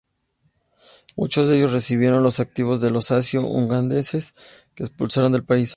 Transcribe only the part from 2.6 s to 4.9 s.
de los asio-ugandeses que